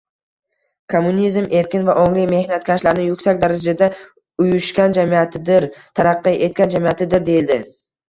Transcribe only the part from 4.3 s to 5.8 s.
uyushgan jamiyatidir,